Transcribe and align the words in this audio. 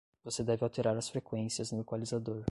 você 0.23 0.43
deve 0.43 0.63
alterar 0.63 0.97
as 0.97 1.09
frequências 1.09 1.71
no 1.71 1.81
equalizador 1.81 2.39